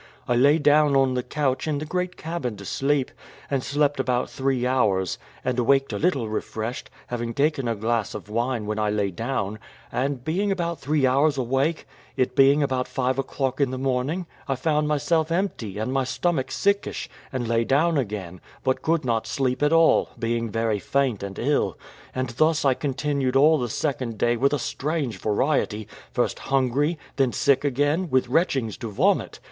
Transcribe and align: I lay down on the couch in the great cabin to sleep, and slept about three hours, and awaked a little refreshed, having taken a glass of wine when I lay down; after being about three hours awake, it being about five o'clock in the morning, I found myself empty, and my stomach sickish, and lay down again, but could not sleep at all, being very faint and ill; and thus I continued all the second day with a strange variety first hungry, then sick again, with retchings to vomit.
I 0.27 0.35
lay 0.35 0.57
down 0.57 0.95
on 0.95 1.13
the 1.13 1.21
couch 1.21 1.67
in 1.67 1.77
the 1.77 1.85
great 1.85 2.17
cabin 2.17 2.57
to 2.57 2.65
sleep, 2.65 3.11
and 3.51 3.63
slept 3.63 3.99
about 3.99 4.31
three 4.31 4.65
hours, 4.65 5.19
and 5.45 5.59
awaked 5.59 5.93
a 5.93 5.99
little 5.99 6.27
refreshed, 6.27 6.89
having 7.05 7.35
taken 7.35 7.67
a 7.67 7.75
glass 7.75 8.15
of 8.15 8.27
wine 8.27 8.65
when 8.65 8.79
I 8.79 8.89
lay 8.89 9.11
down; 9.11 9.59
after 9.91 10.15
being 10.15 10.51
about 10.51 10.79
three 10.79 11.05
hours 11.05 11.37
awake, 11.37 11.87
it 12.17 12.35
being 12.35 12.63
about 12.63 12.87
five 12.87 13.19
o'clock 13.19 13.61
in 13.61 13.69
the 13.69 13.77
morning, 13.77 14.25
I 14.47 14.55
found 14.55 14.87
myself 14.87 15.31
empty, 15.31 15.77
and 15.77 15.93
my 15.93 16.03
stomach 16.03 16.49
sickish, 16.51 17.07
and 17.31 17.47
lay 17.47 17.63
down 17.63 17.99
again, 17.99 18.41
but 18.63 18.81
could 18.81 19.05
not 19.05 19.27
sleep 19.27 19.61
at 19.61 19.71
all, 19.71 20.09
being 20.17 20.49
very 20.49 20.79
faint 20.79 21.21
and 21.21 21.37
ill; 21.37 21.77
and 22.15 22.29
thus 22.29 22.65
I 22.65 22.73
continued 22.73 23.35
all 23.35 23.59
the 23.59 23.69
second 23.69 24.17
day 24.17 24.35
with 24.35 24.51
a 24.51 24.57
strange 24.57 25.19
variety 25.19 25.87
first 26.11 26.39
hungry, 26.39 26.97
then 27.17 27.31
sick 27.31 27.63
again, 27.63 28.09
with 28.09 28.29
retchings 28.29 28.77
to 28.79 28.87
vomit. 28.89 29.39